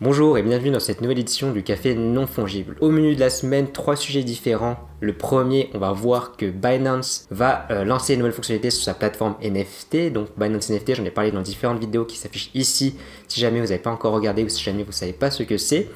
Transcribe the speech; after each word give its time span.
Bonjour 0.00 0.38
et 0.38 0.44
bienvenue 0.44 0.70
dans 0.70 0.78
cette 0.78 1.00
nouvelle 1.00 1.18
édition 1.18 1.50
du 1.50 1.64
Café 1.64 1.96
non 1.96 2.28
fongible. 2.28 2.76
Au 2.80 2.88
menu 2.88 3.16
de 3.16 3.20
la 3.20 3.30
semaine, 3.30 3.72
trois 3.72 3.96
sujets 3.96 4.22
différents. 4.22 4.76
Le 5.00 5.12
premier, 5.12 5.70
on 5.74 5.78
va 5.80 5.90
voir 5.90 6.36
que 6.36 6.46
Binance 6.46 7.26
va 7.32 7.66
euh, 7.72 7.82
lancer 7.82 8.12
une 8.12 8.20
nouvelle 8.20 8.32
fonctionnalité 8.32 8.70
sur 8.70 8.84
sa 8.84 8.94
plateforme 8.94 9.34
NFT. 9.42 10.12
Donc 10.12 10.28
Binance 10.38 10.70
NFT, 10.70 10.94
j'en 10.94 11.04
ai 11.04 11.10
parlé 11.10 11.32
dans 11.32 11.42
différentes 11.42 11.80
vidéos 11.80 12.04
qui 12.04 12.16
s'affichent 12.16 12.52
ici 12.54 12.94
si 13.26 13.40
jamais 13.40 13.60
vous 13.60 13.66
n'avez 13.66 13.80
pas 13.80 13.90
encore 13.90 14.12
regardé 14.12 14.44
ou 14.44 14.48
si 14.48 14.62
jamais 14.62 14.84
vous 14.84 14.90
ne 14.90 14.94
savez 14.94 15.12
pas 15.12 15.32
ce 15.32 15.42
que 15.42 15.58
c'est. 15.58 15.88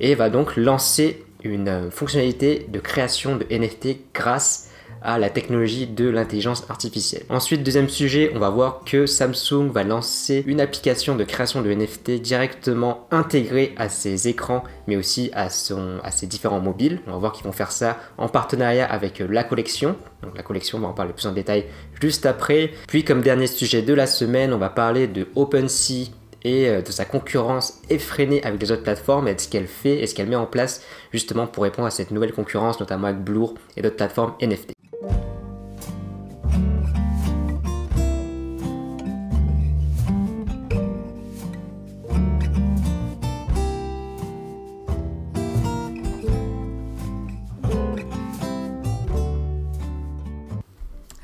Et 0.00 0.16
va 0.16 0.30
donc 0.30 0.56
lancer 0.56 1.24
une 1.44 1.68
euh, 1.68 1.90
fonctionnalité 1.92 2.66
de 2.68 2.80
création 2.80 3.36
de 3.36 3.46
NFT 3.48 3.98
grâce 4.12 4.63
à 5.04 5.18
la 5.18 5.30
technologie 5.30 5.86
de 5.86 6.08
l'intelligence 6.08 6.64
artificielle. 6.70 7.24
Ensuite, 7.28 7.62
deuxième 7.62 7.88
sujet, 7.88 8.32
on 8.34 8.38
va 8.38 8.48
voir 8.48 8.80
que 8.84 9.06
Samsung 9.06 9.70
va 9.70 9.84
lancer 9.84 10.42
une 10.46 10.60
application 10.60 11.14
de 11.14 11.24
création 11.24 11.62
de 11.62 11.72
NFT 11.72 12.22
directement 12.22 13.06
intégrée 13.10 13.74
à 13.76 13.88
ses 13.88 14.28
écrans, 14.28 14.64
mais 14.88 14.96
aussi 14.96 15.30
à, 15.34 15.50
son, 15.50 15.98
à 16.02 16.10
ses 16.10 16.26
différents 16.26 16.60
mobiles. 16.60 17.00
On 17.06 17.12
va 17.12 17.18
voir 17.18 17.32
qu'ils 17.32 17.44
vont 17.44 17.52
faire 17.52 17.70
ça 17.70 17.98
en 18.18 18.28
partenariat 18.28 18.86
avec 18.86 19.18
la 19.20 19.44
collection. 19.44 19.96
Donc 20.22 20.36
la 20.36 20.42
collection, 20.42 20.78
on 20.78 20.80
va 20.80 20.88
en 20.88 20.92
parler 20.94 21.12
plus 21.12 21.26
en 21.26 21.32
détail 21.32 21.66
juste 22.00 22.24
après. 22.24 22.72
Puis 22.88 23.04
comme 23.04 23.20
dernier 23.20 23.46
sujet 23.46 23.82
de 23.82 23.92
la 23.92 24.06
semaine, 24.06 24.52
on 24.54 24.58
va 24.58 24.70
parler 24.70 25.06
de 25.06 25.28
OpenSea 25.36 26.10
et 26.44 26.68
euh, 26.68 26.82
de 26.82 26.90
sa 26.90 27.04
concurrence 27.04 27.80
effrénée 27.90 28.42
avec 28.44 28.60
les 28.60 28.70
autres 28.70 28.82
plateformes 28.82 29.28
et 29.28 29.34
de 29.34 29.40
ce 29.40 29.48
qu'elle 29.48 29.66
fait 29.66 30.00
et 30.00 30.06
ce 30.06 30.14
qu'elle 30.14 30.28
met 30.28 30.36
en 30.36 30.46
place 30.46 30.82
justement 31.12 31.46
pour 31.46 31.62
répondre 31.64 31.88
à 31.88 31.90
cette 31.90 32.10
nouvelle 32.10 32.32
concurrence, 32.32 32.78
notamment 32.80 33.08
avec 33.08 33.20
Blur 33.20 33.54
et 33.76 33.82
d'autres 33.82 33.96
plateformes 33.96 34.34
NFT. 34.40 34.73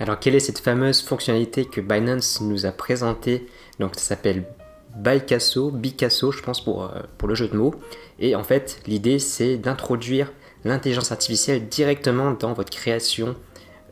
Alors 0.00 0.18
quelle 0.18 0.34
est 0.34 0.40
cette 0.40 0.60
fameuse 0.60 1.02
fonctionnalité 1.02 1.66
que 1.66 1.82
Binance 1.82 2.40
nous 2.40 2.64
a 2.64 2.72
présentée? 2.72 3.46
Donc 3.78 3.94
ça 3.96 4.00
s'appelle 4.00 4.44
Bicasso, 4.96 5.70
Bicasso 5.70 6.32
je 6.32 6.42
pense 6.42 6.64
pour, 6.64 6.84
euh, 6.84 7.02
le 7.28 7.34
jeu 7.34 7.48
de 7.48 7.56
mots. 7.56 7.74
Et 8.18 8.34
en 8.34 8.42
fait 8.42 8.80
l'idée 8.86 9.18
c'est 9.18 9.58
d'introduire 9.58 10.32
l'intelligence 10.64 11.12
artificielle 11.12 11.68
directement 11.68 12.30
dans 12.32 12.54
votre 12.54 12.70
création 12.70 13.36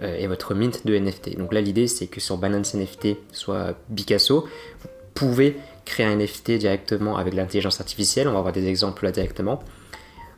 euh, 0.01 0.17
et 0.17 0.27
votre 0.27 0.55
mint 0.55 0.87
de 0.87 0.99
NFT. 0.99 1.37
Donc 1.37 1.53
là 1.53 1.61
l'idée 1.61 1.87
c'est 1.87 2.07
que 2.07 2.21
sur 2.21 2.39
Binance 2.39 2.73
NFT 2.73 3.19
soit 3.31 3.75
Bicasso, 3.91 4.49
vous 4.81 4.89
pouvez 5.13 5.59
créer 5.85 6.07
un 6.07 6.17
NFT 6.17 6.53
directement 6.53 7.19
avec 7.19 7.35
l'intelligence 7.35 7.81
artificielle. 7.81 8.29
On 8.29 8.33
va 8.33 8.41
voir 8.41 8.55
des 8.55 8.67
exemples 8.67 9.05
là 9.05 9.13
directement. 9.13 9.63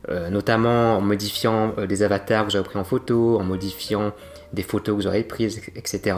Euh, 0.09 0.31
notamment 0.31 0.97
en 0.97 1.01
modifiant 1.01 1.75
des 1.87 2.03
avatars 2.03 2.47
que 2.47 2.51
vous 2.51 2.57
avez 2.57 2.65
pris 2.65 2.79
en 2.79 2.85
photo, 2.85 3.39
en 3.39 3.45
modifiant 3.45 4.13
des 4.53 4.63
photos 4.63 4.97
que 4.97 5.03
vous 5.03 5.07
aurez 5.07 5.23
prises, 5.23 5.61
etc. 5.77 6.17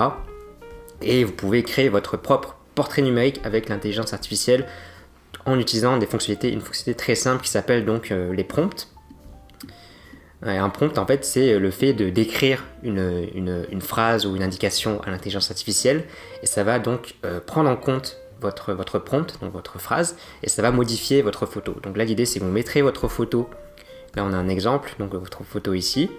Et 1.00 1.25
vous 1.25 1.33
pouvez 1.33 1.62
créer 1.62 1.88
votre 1.88 2.16
propre 2.16 2.56
portrait 2.75 3.02
numérique 3.02 3.41
avec 3.44 3.69
l'intelligence 3.69 4.12
artificielle 4.12 4.66
en 5.44 5.58
utilisant 5.58 5.98
des 5.98 6.06
fonctionnalités, 6.06 6.53
une 6.53 6.60
fonctionnalité 6.60 6.94
très 6.94 7.14
simple 7.14 7.42
qui 7.42 7.50
s'appelle 7.50 7.84
donc 7.84 8.10
euh, 8.10 8.33
les 8.33 8.44
prompts. 8.44 8.88
un 10.42 10.69
prompt, 10.69 10.97
en 10.98 11.06
fait, 11.06 11.25
c'est 11.25 11.58
le 11.58 11.70
fait 11.70 11.92
de 11.92 12.10
décrire 12.10 12.64
une, 12.83 13.80
phrase 13.80 14.27
ou 14.27 14.36
une 14.36 14.42
indication 14.42 15.00
à 15.03 15.10
l'intelligence 15.10 15.50
artificielle, 15.50 16.05
et 16.42 16.47
ça 16.47 16.62
va 16.64 16.78
donc 16.78 17.14
euh, 17.25 17.41
prendre 17.41 17.69
en 17.69 17.77
compte 17.77 18.19
votre, 18.41 18.72
votre 18.72 18.98
prompt, 18.98 19.38
donc 19.41 19.53
votre 19.53 19.78
phrase, 19.78 20.16
et 20.42 20.48
ça 20.48 20.62
va 20.62 20.70
modifier 20.70 21.22
votre 21.22 21.47
photo. 21.47 21.77
Donc 21.83 21.97
là, 21.97 22.05
l'idée, 22.05 22.27
c'est 22.27 22.41
que 22.41 22.44
vous 22.44 22.50
mettrez 22.50 22.83
votre 22.83 23.08
photo. 23.08 23.48
Là, 24.14 24.25
on 24.25 24.33
a 24.33 24.36
un 24.36 24.48
exemple, 24.48 24.94
donc 24.98 25.14
votre 25.14 25.42
photo 25.44 25.75
ici 25.75 26.10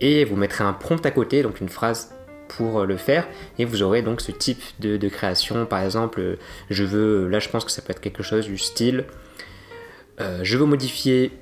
et 0.00 0.24
vous 0.24 0.36
mettrez 0.36 0.64
un 0.64 0.72
prompt 0.72 1.04
à 1.04 1.10
côté, 1.10 1.42
donc 1.42 1.60
une 1.60 1.68
phrase 1.68 2.10
pour 2.56 2.84
le 2.84 2.96
faire 2.96 3.26
et 3.58 3.64
vous 3.64 3.82
aurez 3.82 4.02
donc 4.02 4.20
ce 4.20 4.32
type 4.32 4.62
de, 4.80 5.08
création. 5.08 5.66
Par 5.66 5.82
exemple 5.82 6.36
je 6.68 6.84
veux 6.84 7.28
là 7.28 7.38
je 7.38 7.48
pense 7.48 7.64
que 7.64 7.70
ça 7.70 7.82
peut 7.82 7.92
être 7.92 8.00
quelque 8.00 8.22
chose 8.22 8.46
du 8.46 8.58
style 8.58 9.04
euh, 10.20 10.40
je 10.42 10.58
veux 10.58 10.66
modifier 10.66 11.32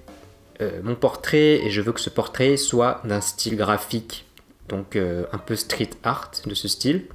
euh, 0.60 0.80
mon 0.82 0.94
portrait 0.94 1.64
et 1.64 1.70
je 1.70 1.80
veux 1.80 1.92
que 1.92 2.00
ce 2.00 2.10
portrait 2.10 2.56
soit 2.56 3.00
d'un 3.04 3.20
style 3.20 3.56
graphique 3.56 4.26
donc 4.68 4.96
euh, 4.96 5.24
un 5.32 5.38
peu 5.38 5.56
street 5.56 5.90
art 6.02 6.30
de 6.46 6.54
ce 6.54 6.68
style 6.68 7.06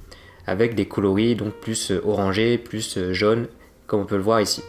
avec 0.46 0.74
des 0.74 0.86
coloris 0.86 1.36
donc 1.36 1.54
plus 1.54 1.92
orangé 2.04 2.58
plus 2.58 3.12
jaune 3.12 3.46
comme 3.86 4.00
on 4.00 4.06
peut 4.06 4.16
le 4.16 4.22
voir 4.22 4.40
ici. 4.40 4.62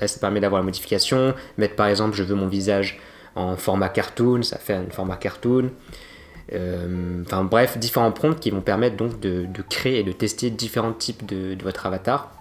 Là 0.00 0.08
ça 0.08 0.18
permet 0.18 0.40
d'avoir 0.40 0.62
la 0.62 0.64
modification. 0.64 1.34
Mettre 1.58 1.76
par 1.76 1.88
exemple 1.88 2.16
je 2.16 2.22
veux 2.22 2.34
mon 2.34 2.48
visage 2.48 2.98
en 3.34 3.56
format 3.56 3.90
cartoon 3.90 4.42
ça 4.42 4.58
fait 4.58 4.74
un 4.74 4.88
format 4.90 5.16
cartoon. 5.16 5.66
euh, 5.66 6.09
enfin 6.52 7.44
bref, 7.44 7.78
différents 7.78 8.12
prompts 8.12 8.38
qui 8.38 8.50
vont 8.50 8.60
permettre 8.60 8.96
donc 8.96 9.20
de, 9.20 9.46
créer 9.68 10.00
et 10.00 10.02
de 10.02 10.12
tester 10.12 10.50
différents 10.50 10.92
types 10.92 11.24
de, 11.26 11.56
votre 11.62 11.86
avatar 11.86 12.32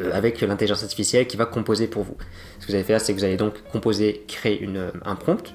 euh, 0.00 0.10
avec 0.14 0.40
l'intelligence 0.40 0.82
artificielle 0.82 1.26
qui 1.26 1.36
va 1.36 1.44
composer 1.44 1.88
pour 1.88 2.04
vous. 2.04 2.16
Ce 2.58 2.66
que 2.66 2.72
vous 2.72 2.74
allez 2.74 2.84
faire, 2.84 3.00
c'est 3.00 3.12
que 3.12 3.18
vous 3.18 3.24
allez 3.24 3.36
donc 3.36 3.54
composer, 3.70 4.24
créer 4.28 4.66
un 5.04 5.14
prompt, 5.14 5.54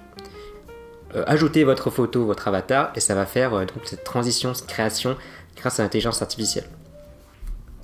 euh, 1.16 1.24
ajouter 1.26 1.64
votre 1.64 1.90
photo, 1.90 2.26
votre 2.26 2.48
avatar, 2.48 2.92
et 2.96 3.00
ça 3.00 3.16
va 3.16 3.26
faire 3.26 3.52
donc 3.52 3.86
cette 3.86 4.04
transition, 4.04 4.54
cette 4.54 4.68
création 4.68 5.16
grâce 5.56 5.80
à 5.80 5.84
l'intelligence 5.84 6.22
artificielle. 6.22 6.66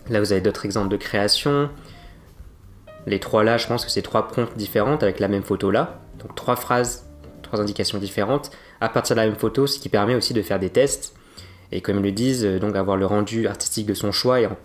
Là, 0.10 0.20
vous 0.20 0.34
avez 0.34 0.42
d'autres 0.42 0.66
exemples 0.66 0.90
de 0.90 0.98
création. 0.98 1.70
Les 3.06 3.20
trois 3.20 3.44
là, 3.44 3.58
je 3.58 3.68
pense 3.68 3.86
que 3.86 3.92
c'est 3.92 4.02
trois 4.02 4.28
prompts 4.28 4.56
différentes 4.56 5.02
avec 5.02 5.20
la 5.20 5.28
même 5.28 5.44
photo 5.44 5.72
là. 5.72 6.02
Donc 6.20 6.36
trois 6.36 6.56
phrases 6.56 7.06
indications 7.60 7.98
différentes 7.98 8.52
à 8.82 8.90
partir 8.90 9.16
de 9.16 9.22
la 9.22 9.28
même 9.28 9.36
photo, 9.36 9.68
ce 9.68 9.80
qui 9.80 9.90
permet 9.90 10.16
aussi 10.16 10.34
de 10.34 10.42
faire 10.42 10.60
des 10.60 10.70
tests 10.70 11.14
et 11.74 11.82
comme 11.82 11.98
ils 11.98 12.04
le 12.04 12.12
disent, 12.12 12.46
euh, 12.46 12.60
donc 12.60 12.76
avoir 12.76 12.98
le 12.98 13.06
rendu 13.06 13.48
artistique 13.48 13.88
de 13.88 13.94
son 13.94 14.12
choix 14.12 14.40
et 14.40 14.46
en, 14.46 14.58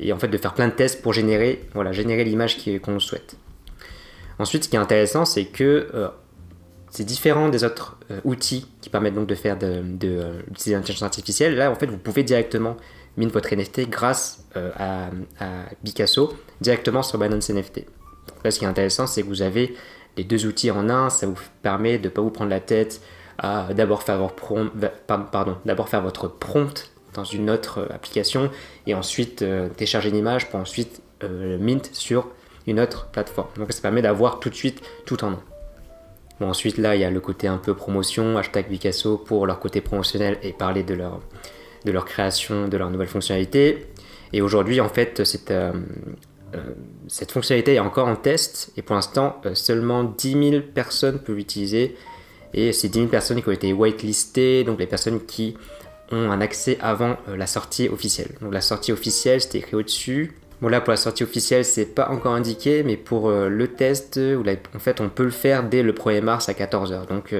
et 0.00 0.12
en 0.12 0.18
fait 0.18 0.28
de 0.28 0.38
faire 0.38 0.54
plein 0.54 0.68
de 0.68 0.72
tests 0.72 1.02
pour 1.02 1.12
générer, 1.12 1.64
voilà, 1.74 1.92
générer 1.92 2.24
l'image 2.24 2.58
qu'on 2.80 3.00
souhaite. 3.00 3.36
Ensuite, 4.38 4.64
ce 4.64 4.68
qui 4.68 4.76
est 4.76 4.80
intéressant, 4.80 5.24
c'est 5.24 5.44
que 5.44 5.88
euh, 5.94 6.08
c'est 6.90 7.04
différent 7.04 7.48
des 7.48 7.64
autres 7.64 7.98
euh, 8.10 8.20
outils 8.24 8.66
qui 8.80 8.88
permettent 8.88 9.14
donc 9.14 9.26
de 9.26 9.34
faire 9.34 9.58
de, 9.58 9.82
d'utiliser 9.82 10.72
l'intelligence 10.72 11.02
artificielle. 11.02 11.56
Là, 11.56 11.70
en 11.70 11.74
fait, 11.74 11.86
vous 11.86 11.98
pouvez 11.98 12.22
directement 12.22 12.76
miner 13.16 13.32
votre 13.32 13.54
NFT 13.54 13.88
grâce 13.88 14.44
à, 14.56 15.06
à, 15.38 15.46
Picasso 15.84 16.32
directement 16.60 17.02
sur 17.04 17.18
Binance 17.18 17.48
NFT. 17.48 17.86
là, 18.42 18.50
ce 18.50 18.58
qui 18.58 18.64
est 18.64 18.68
intéressant, 18.68 19.06
c'est 19.06 19.22
que 19.22 19.28
vous 19.28 19.42
avez 19.42 19.74
les 20.16 20.24
deux 20.24 20.46
outils 20.46 20.70
en 20.70 20.88
un, 20.88 21.10
ça 21.10 21.26
vous 21.26 21.36
permet 21.62 21.98
de 21.98 22.04
ne 22.04 22.08
pas 22.10 22.22
vous 22.22 22.30
prendre 22.30 22.50
la 22.50 22.60
tête 22.60 23.00
à 23.38 23.68
d'abord 23.74 24.02
faire, 24.02 24.18
votre 24.18 25.88
faire 25.88 26.02
votre 26.02 26.28
prompt 26.28 26.90
dans 27.14 27.24
une 27.24 27.50
autre 27.50 27.80
euh, 27.80 27.94
application 27.94 28.50
et 28.86 28.94
ensuite 28.94 29.42
euh, 29.42 29.68
télécharger 29.68 30.08
une 30.10 30.16
image 30.16 30.50
pour 30.50 30.60
ensuite 30.60 31.00
euh, 31.22 31.58
mint 31.58 31.90
sur 31.92 32.28
une 32.66 32.80
autre 32.80 33.08
plateforme. 33.10 33.48
Donc 33.56 33.72
ça 33.72 33.80
permet 33.82 34.02
d'avoir 34.02 34.40
tout 34.40 34.50
de 34.50 34.54
suite 34.54 34.82
tout 35.06 35.22
en 35.24 35.32
un. 35.32 35.40
Bon, 36.40 36.48
ensuite 36.48 36.78
là 36.78 36.96
il 36.96 37.00
y 37.00 37.04
a 37.04 37.10
le 37.10 37.20
côté 37.20 37.46
un 37.46 37.58
peu 37.58 37.74
promotion, 37.74 38.36
hashtag 38.36 38.66
Picasso 38.66 39.18
pour 39.18 39.46
leur 39.46 39.60
côté 39.60 39.80
promotionnel 39.80 40.38
et 40.42 40.52
parler 40.52 40.82
de 40.82 40.94
leur, 40.94 41.20
de 41.84 41.92
leur 41.92 42.04
création, 42.04 42.68
de 42.68 42.76
leur 42.76 42.90
nouvelle 42.90 43.08
fonctionnalité. 43.08 43.86
Et 44.32 44.42
aujourd'hui 44.42 44.80
en 44.80 44.88
fait 44.88 45.22
c'est 45.24 45.50
euh, 45.50 45.72
cette 47.08 47.32
fonctionnalité 47.32 47.74
est 47.74 47.80
encore 47.80 48.08
en 48.08 48.16
test 48.16 48.72
et 48.76 48.82
pour 48.82 48.96
l'instant 48.96 49.36
euh, 49.46 49.54
seulement 49.54 50.04
10 50.04 50.50
000 50.50 50.62
personnes 50.74 51.18
peuvent 51.18 51.36
l'utiliser 51.36 51.96
et 52.52 52.72
c'est 52.72 52.88
10 52.88 52.98
000 53.00 53.10
personnes 53.10 53.42
qui 53.42 53.48
ont 53.48 53.52
été 53.52 53.72
whitelistées, 53.72 54.64
donc 54.64 54.78
les 54.78 54.86
personnes 54.86 55.20
qui 55.24 55.56
ont 56.12 56.30
un 56.30 56.40
accès 56.40 56.78
avant 56.80 57.16
euh, 57.28 57.36
la 57.36 57.46
sortie 57.46 57.88
officielle. 57.88 58.30
Donc 58.40 58.52
la 58.52 58.60
sortie 58.60 58.92
officielle, 58.92 59.40
c'était 59.40 59.58
écrit 59.58 59.76
au-dessus. 59.76 60.36
Bon 60.62 60.68
là 60.68 60.80
pour 60.80 60.92
la 60.92 60.96
sortie 60.96 61.24
officielle, 61.24 61.64
c'est 61.64 61.84
pas 61.84 62.08
encore 62.08 62.34
indiqué, 62.34 62.84
mais 62.84 62.96
pour 62.96 63.28
le 63.28 63.68
test, 63.68 64.18
en 64.74 64.78
fait 64.78 65.00
on 65.00 65.08
peut 65.10 65.24
le 65.24 65.30
faire 65.30 65.64
dès 65.64 65.82
le 65.82 65.92
1er 65.92 66.22
mars 66.22 66.48
à 66.48 66.52
14h. 66.52 67.08
Donc 67.08 67.34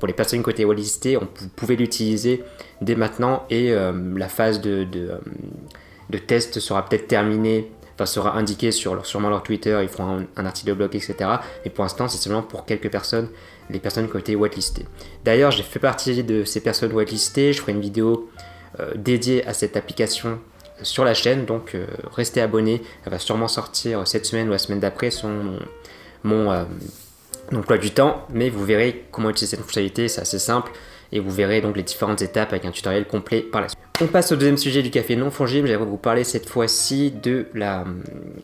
pour 0.00 0.08
les 0.08 0.14
personnes 0.14 0.42
qui 0.42 0.48
ont 0.48 0.52
été 0.52 0.64
whitelistées, 0.64 1.16
vous 1.16 1.26
pouvez 1.54 1.76
l'utiliser 1.76 2.42
dès 2.80 2.96
maintenant 2.96 3.44
et 3.50 3.72
la 3.72 4.28
phase 4.28 4.62
de 4.62 4.88
test 6.26 6.58
sera 6.58 6.84
peut-être 6.88 7.06
terminée 7.06 7.70
sera 8.04 8.36
indiqué 8.36 8.72
sur 8.72 8.94
leur, 8.94 9.06
sûrement 9.06 9.30
leur 9.30 9.42
Twitter, 9.42 9.78
ils 9.82 9.88
feront 9.88 10.26
un, 10.36 10.44
article 10.44 10.68
de 10.68 10.74
blog, 10.74 10.94
etc. 10.94 11.14
Mais 11.64 11.70
pour 11.70 11.84
l'instant, 11.84 12.08
c'est 12.08 12.18
seulement 12.18 12.42
pour 12.42 12.66
quelques 12.66 12.90
personnes, 12.90 13.28
les 13.70 13.78
personnes 13.78 14.08
qui 14.10 14.16
ont 14.16 14.18
été 14.18 14.36
whitelistées. 14.36 14.86
D'ailleurs, 15.24 15.50
j'ai 15.50 15.62
fait 15.62 15.78
partie 15.78 16.22
de 16.22 16.44
ces 16.44 16.60
personnes 16.60 16.92
whitelistées, 16.92 17.54
je 17.54 17.60
ferai 17.60 17.72
une 17.72 17.80
vidéo 17.80 18.28
euh, 18.80 18.92
dédiée 18.94 19.46
à 19.46 19.54
cette 19.54 19.78
application 19.78 20.38
sur 20.82 21.04
la 21.04 21.14
chaîne, 21.14 21.46
donc 21.46 21.74
euh, 21.74 21.86
restez 22.12 22.42
abonnés, 22.42 22.82
elle 23.06 23.12
va 23.12 23.18
sûrement 23.18 23.48
sortir 23.48 24.06
cette 24.06 24.26
semaine 24.26 24.48
ou 24.48 24.52
la 24.52 24.58
semaine 24.58 24.80
d'après 24.80 25.10
sur 25.10 25.28
mon, 25.28 25.58
mon 26.22 26.66
euh, 27.52 27.56
emploi 27.56 27.78
du 27.78 27.90
temps, 27.90 28.26
mais 28.32 28.50
vous 28.50 28.64
verrez 28.64 29.04
comment 29.10 29.30
utiliser 29.30 29.56
cette 29.56 29.60
fonctionnalité, 29.60 30.08
c'est 30.08 30.20
assez 30.20 30.38
simple 30.38 30.72
et 31.12 31.20
vous 31.20 31.30
verrez 31.30 31.60
donc 31.60 31.76
les 31.76 31.82
différentes 31.82 32.22
étapes 32.22 32.52
avec 32.52 32.64
un 32.64 32.70
tutoriel 32.70 33.06
complet 33.06 33.40
par 33.40 33.60
la 33.60 33.68
suite. 33.68 33.80
On 34.00 34.06
passe 34.06 34.32
au 34.32 34.36
deuxième 34.36 34.56
sujet 34.56 34.82
du 34.82 34.90
café 34.90 35.16
non 35.16 35.30
fongible. 35.30 35.68
J'aimerais 35.68 35.86
vous 35.86 35.96
parler 35.96 36.24
cette 36.24 36.48
fois-ci 36.48 37.10
de 37.10 37.46
la, 37.54 37.84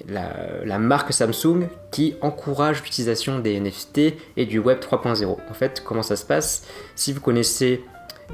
la, 0.08 0.78
marque 0.78 1.12
Samsung 1.12 1.68
qui 1.90 2.14
encourage 2.20 2.82
l'utilisation 2.82 3.38
des 3.38 3.60
NFT 3.60 4.14
et 4.36 4.46
du 4.46 4.58
Web 4.58 4.78
3.0. 4.78 5.24
En 5.26 5.54
fait, 5.54 5.82
comment 5.84 6.02
ça 6.02 6.16
se 6.16 6.24
passe? 6.24 6.66
Si 6.94 7.12
vous 7.12 7.20
connaissez 7.20 7.84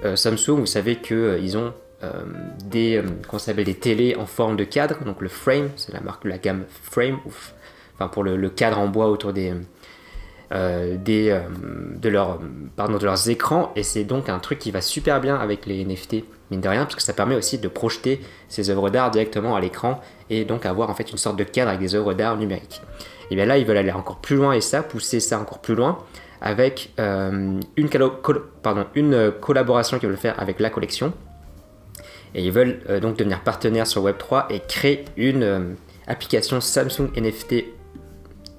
euh, 0.05 0.15
Samsung, 0.15 0.61
vous 0.61 0.67
savez 0.67 0.97
qu'ils 0.97 1.17
euh, 1.17 1.57
ont 1.57 1.73
euh, 2.05 2.23
des, 2.65 3.03
des 3.65 3.75
télés 3.75 4.15
en 4.17 4.27
forme 4.27 4.57
de 4.57 4.65
cadre. 4.65 5.03
Donc 5.05 5.21
le 5.21 5.29
frame, 5.29 5.71
c'est 5.77 5.93
la 5.93 6.01
marque 6.01 6.25
de 6.25 6.29
la 6.29 6.39
gamme 6.39 6.65
frame, 6.69 7.19
enfin 7.27 8.09
pour 8.09 8.23
le 8.23 8.49
cadre 8.51 8.79
en 8.79 8.87
bois 8.87 9.09
autour 9.09 9.33
des, 9.33 9.55
euh, 10.51 10.97
euh, 11.09 11.41
de, 12.01 12.09
leur, 12.09 12.39
pardon, 12.75 12.97
de 12.97 13.05
leurs 13.05 13.29
écrans 13.29 13.71
et 13.77 13.83
c'est 13.83 14.05
donc 14.05 14.31
un 14.31 14.39
truc 14.39 14.59
qui 14.59 14.71
va 14.71 14.81
super 14.81 15.21
bien 15.21 15.37
avec 15.37 15.67
les 15.67 15.85
NFT 15.85 16.25
mine 16.51 16.63
de 16.63 16.69
rien 16.69 16.85
parce 16.85 16.95
que 16.95 17.03
ça 17.03 17.13
permet 17.13 17.35
aussi 17.35 17.59
de 17.59 17.69
projeter 17.69 18.23
ces 18.49 18.71
œuvres 18.71 18.89
d'art 18.89 19.11
directement 19.11 19.57
à 19.57 19.61
l'écran 19.61 20.01
et 20.31 20.47
donc 20.47 20.65
avoir 20.65 20.89
en 20.89 20.95
fait 20.95 21.11
une 21.11 21.19
sorte 21.19 21.37
de 21.37 21.45
cadre 21.45 21.69
avec 21.69 21.81
des 21.81 21.95
œuvres 21.95 22.15
d'art 22.15 22.39
numériques. 22.39 22.81
Et 23.31 23.35
bien 23.35 23.45
là 23.45 23.59
ils 23.59 23.67
veulent 23.67 23.77
aller 23.77 23.93
encore 23.93 24.21
plus 24.21 24.37
loin 24.37 24.53
et 24.53 24.63
ça, 24.63 24.83
pousser 24.83 25.21
ça 25.21 25.39
encore 25.39 25.59
plus 25.59 25.75
loin 25.75 25.99
avec 26.41 26.95
euh, 26.99 27.61
une, 27.77 27.89
pardon, 28.63 28.87
une 28.95 29.33
collaboration 29.43 29.99
qu'ils 29.99 30.09
veulent 30.09 30.17
faire 30.17 30.41
avec 30.41 30.61
la 30.61 30.71
collection 30.71 31.13
et 32.35 32.43
ils 32.43 32.53
veulent 32.53 32.81
donc 33.03 33.19
devenir 33.19 33.41
partenaires 33.41 33.87
sur 33.87 34.03
Web3 34.03 34.47
et 34.49 34.61
créer 34.61 35.05
une 35.19 35.77
application 36.07 36.63
Samsung 36.63 37.11
NFT 37.17 37.78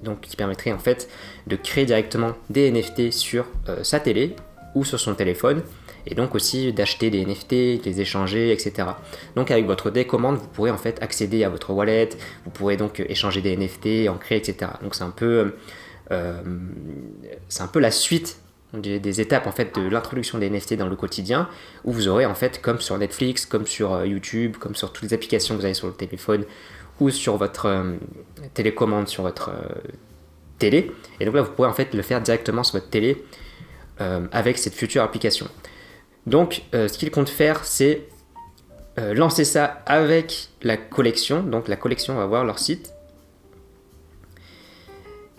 donc 0.02 0.20
qui 0.20 0.36
permettrait 0.36 0.72
en 0.72 0.78
fait 0.78 1.08
de 1.46 1.56
créer 1.56 1.84
directement 1.86 2.32
des 2.48 2.70
NFT 2.70 3.12
sur 3.12 3.46
euh, 3.68 3.82
sa 3.84 4.00
télé 4.00 4.36
ou 4.74 4.84
sur 4.84 5.00
son 5.00 5.14
téléphone 5.14 5.62
et 6.06 6.14
donc 6.14 6.34
aussi 6.34 6.72
d'acheter 6.72 7.10
des 7.10 7.24
NFT, 7.24 7.84
les 7.84 8.00
échanger, 8.00 8.52
etc. 8.52 8.88
Donc 9.36 9.50
avec 9.50 9.66
votre 9.66 9.90
décommande, 9.90 10.36
vous 10.36 10.48
pourrez 10.48 10.70
en 10.70 10.78
fait 10.78 11.02
accéder 11.02 11.44
à 11.44 11.48
votre 11.48 11.70
wallet, 11.72 12.10
vous 12.44 12.50
pourrez 12.50 12.76
donc 12.76 13.00
échanger 13.00 13.42
des 13.42 13.56
NFT, 13.56 14.08
en 14.08 14.16
créer, 14.16 14.38
etc. 14.38 14.72
Donc 14.82 14.94
c'est 14.94 15.04
un 15.04 15.10
peu, 15.10 15.54
euh, 16.10 16.42
c'est 17.48 17.62
un 17.62 17.66
peu 17.66 17.80
la 17.80 17.90
suite 17.90 18.38
des, 18.72 19.20
étapes 19.20 19.46
en 19.46 19.52
fait 19.52 19.74
de 19.74 19.88
l'introduction 19.88 20.38
des 20.38 20.48
NFT 20.48 20.74
dans 20.74 20.86
le 20.86 20.96
quotidien, 20.96 21.48
où 21.84 21.92
vous 21.92 22.08
aurez 22.08 22.26
en 22.26 22.34
fait 22.34 22.60
comme 22.60 22.80
sur 22.80 22.96
Netflix, 22.98 23.44
comme 23.44 23.66
sur 23.66 23.92
euh, 23.92 24.06
YouTube, 24.06 24.56
comme 24.58 24.74
sur 24.74 24.92
toutes 24.92 25.04
les 25.04 25.14
applications 25.14 25.54
que 25.54 25.60
vous 25.60 25.64
avez 25.64 25.74
sur 25.74 25.88
le 25.88 25.94
téléphone 25.94 26.44
sur 27.08 27.38
votre 27.38 27.66
euh, 27.66 27.94
télécommande 28.52 29.08
sur 29.08 29.22
votre 29.22 29.50
euh, 29.50 29.80
télé. 30.58 30.92
Et 31.18 31.24
donc 31.24 31.34
là, 31.34 31.42
vous 31.42 31.52
pourrez 31.52 31.68
en 31.68 31.72
fait 31.72 31.94
le 31.94 32.02
faire 32.02 32.20
directement 32.20 32.62
sur 32.62 32.78
votre 32.78 32.90
télé 32.90 33.24
euh, 34.02 34.26
avec 34.32 34.58
cette 34.58 34.74
future 34.74 35.02
application. 35.02 35.48
Donc, 36.26 36.62
ce 36.72 36.98
qu'il 36.98 37.10
compte 37.10 37.30
faire, 37.30 37.64
c'est 37.64 38.02
lancer 38.98 39.46
ça 39.46 39.82
avec 39.86 40.50
la 40.62 40.76
collection. 40.76 41.42
Donc, 41.42 41.66
la 41.66 41.76
collection 41.76 42.14
va 42.14 42.26
voir 42.26 42.44
leur 42.44 42.58
site. 42.58 42.92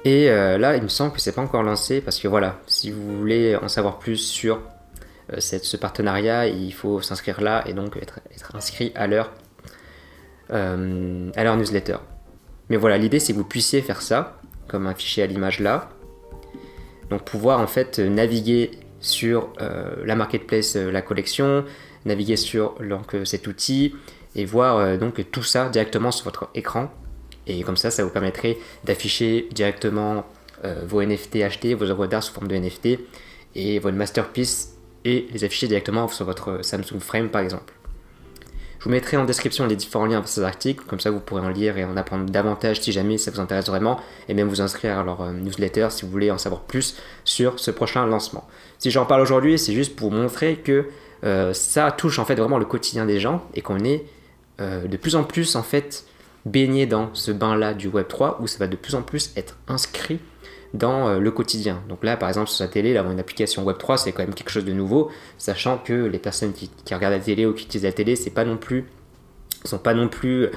Et 0.03 0.25
là, 0.25 0.75
il 0.75 0.81
me 0.81 0.87
semble 0.87 1.13
que 1.13 1.21
c'est 1.21 1.33
pas 1.33 1.43
encore 1.43 1.61
lancé 1.61 2.01
parce 2.01 2.19
que 2.19 2.27
voilà, 2.27 2.59
si 2.65 2.89
vous 2.89 3.19
voulez 3.19 3.55
en 3.55 3.67
savoir 3.67 3.99
plus 3.99 4.17
sur 4.17 4.59
ce 5.37 5.77
partenariat, 5.77 6.47
il 6.47 6.73
faut 6.73 6.99
s'inscrire 6.99 7.41
là 7.41 7.63
et 7.67 7.73
donc 7.73 7.95
être 7.95 8.19
inscrit 8.55 8.91
à 8.95 9.05
l'heure 9.05 9.31
euh, 10.51 11.29
à 11.35 11.43
leur 11.43 11.55
newsletter. 11.55 11.97
Mais 12.69 12.77
voilà, 12.77 12.97
l'idée 12.97 13.19
c'est 13.19 13.33
que 13.33 13.37
vous 13.37 13.45
puissiez 13.45 13.81
faire 13.81 14.01
ça, 14.01 14.39
comme 14.67 14.87
un 14.87 14.93
fichier 14.93 15.23
à 15.23 15.27
l'image 15.27 15.59
là. 15.59 15.89
Donc 17.09 17.23
pouvoir 17.23 17.59
en 17.59 17.67
fait 17.67 17.99
naviguer 17.99 18.71
sur 18.99 19.49
euh, 19.61 19.95
la 20.05 20.15
marketplace, 20.15 20.75
euh, 20.75 20.91
la 20.91 21.01
collection, 21.01 21.65
naviguer 22.05 22.35
sur 22.35 22.75
donc, 22.81 23.15
cet 23.25 23.47
outil 23.47 23.95
et 24.35 24.45
voir 24.45 24.97
donc 24.97 25.29
tout 25.31 25.43
ça 25.43 25.69
directement 25.69 26.11
sur 26.11 26.25
votre 26.25 26.49
écran. 26.55 26.89
Et 27.47 27.63
comme 27.63 27.77
ça, 27.77 27.91
ça 27.91 28.03
vous 28.03 28.09
permettrait 28.09 28.57
d'afficher 28.85 29.49
directement 29.51 30.25
vos 30.85 31.03
NFT 31.03 31.37
achetés, 31.37 31.73
vos 31.73 31.85
œuvres 31.85 32.07
d'art 32.07 32.23
sous 32.23 32.33
forme 32.33 32.47
de 32.47 32.55
NFT 32.55 32.99
et 33.55 33.79
votre 33.79 33.97
masterpiece 33.97 34.77
et 35.03 35.27
les 35.33 35.43
afficher 35.43 35.67
directement 35.67 36.07
sur 36.07 36.25
votre 36.25 36.63
Samsung 36.63 36.99
Frame 36.99 37.29
par 37.29 37.41
exemple. 37.41 37.73
Je 38.81 38.85
vous 38.85 38.89
mettrai 38.89 39.15
en 39.15 39.25
description 39.25 39.67
les 39.67 39.75
différents 39.75 40.07
liens 40.07 40.21
vers 40.21 40.27
ces 40.27 40.41
articles, 40.41 40.83
comme 40.87 40.99
ça 40.99 41.11
vous 41.11 41.19
pourrez 41.19 41.43
en 41.43 41.49
lire 41.49 41.77
et 41.77 41.85
en 41.85 41.95
apprendre 41.97 42.27
davantage 42.27 42.81
si 42.81 42.91
jamais 42.91 43.19
ça 43.19 43.29
vous 43.29 43.39
intéresse 43.39 43.67
vraiment, 43.67 43.99
et 44.27 44.33
même 44.33 44.47
vous 44.47 44.59
inscrire 44.59 44.97
à 44.97 45.03
leur 45.03 45.21
euh, 45.21 45.33
newsletter 45.33 45.89
si 45.91 46.03
vous 46.03 46.09
voulez 46.09 46.31
en 46.31 46.39
savoir 46.39 46.61
plus 46.61 46.97
sur 47.23 47.59
ce 47.59 47.69
prochain 47.69 48.07
lancement. 48.07 48.47
Si 48.79 48.89
j'en 48.89 49.05
parle 49.05 49.21
aujourd'hui, 49.21 49.59
c'est 49.59 49.73
juste 49.73 49.95
pour 49.95 50.11
montrer 50.11 50.55
que 50.55 50.87
euh, 51.23 51.53
ça 51.53 51.91
touche 51.91 52.17
en 52.17 52.25
fait 52.25 52.33
vraiment 52.33 52.57
le 52.57 52.65
quotidien 52.65 53.05
des 53.05 53.19
gens 53.19 53.45
et 53.53 53.61
qu'on 53.61 53.83
est 53.83 54.03
euh, 54.59 54.87
de 54.87 54.97
plus 54.97 55.15
en 55.15 55.25
plus 55.25 55.55
en 55.55 55.61
fait 55.61 56.05
baigné 56.47 56.87
dans 56.87 57.13
ce 57.13 57.31
bain-là 57.31 57.75
du 57.75 57.87
Web 57.87 58.07
3 58.07 58.39
où 58.41 58.47
ça 58.47 58.57
va 58.57 58.65
de 58.65 58.75
plus 58.75 58.95
en 58.95 59.03
plus 59.03 59.31
être 59.37 59.57
inscrit 59.67 60.19
dans 60.73 61.07
euh, 61.07 61.19
le 61.19 61.31
quotidien. 61.31 61.83
Donc 61.89 62.03
là, 62.03 62.17
par 62.17 62.29
exemple, 62.29 62.47
sur 62.47 62.57
sa 62.57 62.67
télé, 62.67 62.93
d'avoir 62.93 63.13
une 63.13 63.19
application 63.19 63.65
Web3, 63.65 63.97
c'est 63.97 64.11
quand 64.11 64.23
même 64.23 64.33
quelque 64.33 64.51
chose 64.51 64.65
de 64.65 64.73
nouveau, 64.73 65.11
sachant 65.37 65.77
que 65.77 65.93
les 65.93 66.19
personnes 66.19 66.53
qui, 66.53 66.69
regardent 66.93 67.13
la 67.13 67.19
télé 67.19 67.45
ou 67.45 67.53
qui 67.53 67.65
utilisent 67.65 67.83
la 67.83 67.91
télé, 67.91 68.15
c'est 68.15 68.29
pas 68.29 68.45
non 68.45 68.57
plus, 68.57 68.85
sont 69.65 69.77
pas 69.77 69.93
non 69.93 70.07
plus 70.07 70.47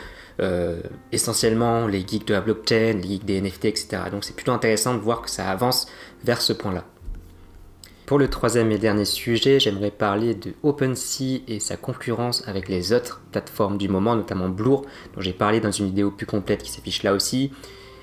euh, 0.40 0.81
essentiellement 1.12 1.87
les 1.87 2.06
geeks 2.06 2.26
de 2.26 2.34
la 2.34 2.40
blockchain, 2.40 2.94
les 2.94 3.08
geeks 3.08 3.25
des 3.25 3.40
NFT, 3.40 3.64
etc. 3.66 3.88
Donc 4.11 4.25
c'est 4.25 4.34
plutôt 4.37 4.52
intéressant 4.52 4.94
de 4.94 5.00
voir 5.00 5.22
que 5.22 5.31
ça 5.31 5.50
avance 5.50 5.87
vers 6.25 6.40
ce 6.40 6.52
point-là. 6.52 6.84
Pour 8.06 8.19
le 8.19 8.28
troisième 8.28 8.70
et 8.70 8.76
dernier 8.76 9.06
sujet, 9.06 9.58
j'aimerais 9.58 9.90
parler 9.90 10.34
de 10.34 10.52
OpenSea 10.62 11.40
et 11.49 11.58
sa 11.58 11.78
concurrence 11.78 12.46
avec 12.46 12.69
les 12.69 12.93
autres 12.93 13.22
plateformes 13.32 13.78
du 13.78 13.88
moment, 13.88 14.14
notamment 14.14 14.50
Blur, 14.50 14.82
dont 15.14 15.22
j'ai 15.22 15.32
parlé 15.32 15.58
dans 15.58 15.70
une 15.70 15.87
vidéo 15.87 16.11
plus 16.11 16.26
complète 16.26 16.62
qui 16.62 16.70
s'affiche 16.70 17.02
là 17.02 17.14
aussi. 17.14 17.50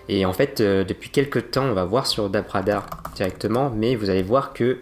Et 0.09 0.25
en 0.25 0.33
fait, 0.33 0.62
euh, 0.62 0.83
depuis 0.83 1.09
quelques 1.09 1.51
temps, 1.51 1.65
on 1.65 1.74
va 1.74 1.86
voir 1.86 2.07
sur 2.07 2.30
DappRadar 2.30 2.86
directement, 3.15 3.69
mais 3.69 3.95
vous 3.95 4.09
allez 4.09 4.24
voir 4.24 4.53
que 4.53 4.80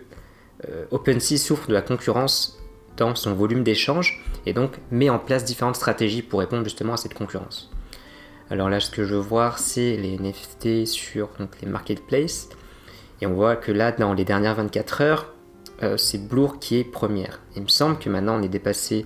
euh, 0.68 0.86
OpenSea 0.92 1.38
souffre 1.38 1.68
de 1.68 1.74
la 1.74 1.82
concurrence 1.82 2.60
dans 2.98 3.16
son 3.16 3.34
volume 3.34 3.64
d'échange 3.64 4.24
et 4.46 4.54
donc 4.54 4.74
met 4.92 5.10
en 5.10 5.20
place 5.20 5.46
différentes 5.46 5.76
stratégies 5.76 6.22
pour 6.22 6.40
répondre 6.40 6.64
justement 6.64 6.94
à 6.94 6.98
cette 6.98 7.14
concurrence. 7.14 7.72
Alors 8.50 8.70
là, 8.70 8.80
ce 8.80 8.90
que 8.90 9.06
je 9.06 9.14
veux 9.14 9.22
voir, 9.22 9.60
c'est 9.60 9.96
les 9.96 10.18
NFT 10.18 10.86
sur 10.86 11.30
les 11.62 11.70
marketplaces. 11.70 12.50
Et 13.22 13.28
on 13.28 13.34
voit 13.34 13.56
que 13.56 13.72
là, 13.72 13.92
dans 13.92 14.14
les 14.14 14.26
dernières 14.26 14.56
24 14.56 15.02
heures, 15.02 15.34
euh, 15.84 15.98
c'est 15.98 16.28
Blur 16.28 16.60
qui 16.60 16.78
est 16.78 16.84
première. 16.84 17.42
Il 17.56 17.64
me 17.64 17.68
semble 17.68 18.00
que 18.00 18.10
maintenant 18.10 18.40
on 18.40 18.42
est 18.42 18.50
dépassé 18.50 19.06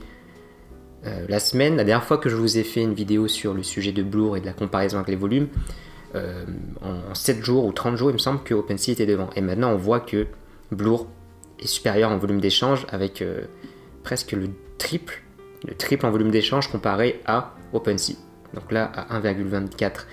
la 1.28 1.42
semaine. 1.42 1.76
La 1.76 1.84
dernière 1.84 2.06
fois 2.06 2.18
que 2.18 2.30
je 2.30 2.38
vous 2.38 2.58
ai 2.58 2.64
fait 2.64 2.82
une 2.82 2.94
vidéo 2.94 3.28
sur 3.28 3.54
le 3.54 3.62
sujet 3.62 3.92
de 3.92 4.04
Blur 4.04 4.38
et 4.38 4.40
de 4.40 4.46
la 4.46 4.54
comparaison 4.54 5.00
avec 5.00 5.10
les 5.10 5.18
volumes, 5.18 5.50
euh, 6.16 6.46
en 6.82 7.16
7 7.16 7.44
jours 7.44 7.66
ou 7.66 7.72
30 7.72 7.96
jours, 7.96 8.12
il 8.12 8.14
me 8.14 8.20
semble 8.20 8.44
que 8.44 8.54
OpenSea 8.54 8.92
était 8.92 9.06
devant. 9.06 9.30
Et 9.36 9.42
maintenant, 9.42 9.72
on 9.72 9.78
voit 9.78 10.00
que 10.00 10.28
Blur 10.72 11.08
est 11.60 11.68
supérieur 11.68 12.12
en 12.12 12.18
volume 12.18 12.40
d'échange 12.40 12.86
avec 12.90 13.22
euh, 13.22 13.42
presque 14.04 14.32
le 14.34 14.50
triple, 14.78 15.22
le 15.68 15.76
triple 15.76 16.06
en 16.06 16.12
volume 16.12 16.32
d'échange 16.32 16.72
comparé 16.72 17.22
à 17.26 17.54
OpenSea. 17.74 18.14
Donc 18.54 18.72
là, 18.72 18.92
à 18.94 19.20
1,24 19.20 20.06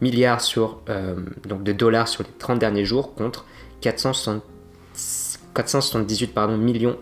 milliards 0.00 0.40
sur, 0.40 0.80
euh, 0.88 1.14
de 1.44 1.72
dollars 1.72 2.08
sur 2.08 2.24
les 2.24 2.30
30 2.38 2.58
derniers 2.58 2.84
jours 2.84 3.14
contre 3.14 3.46
478 3.80 6.34
pardon, 6.34 6.56
millions 6.56 6.96